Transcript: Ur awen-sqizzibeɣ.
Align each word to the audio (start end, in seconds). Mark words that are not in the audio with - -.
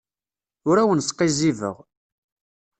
Ur 0.69 0.77
awen-sqizzibeɣ. 0.77 1.77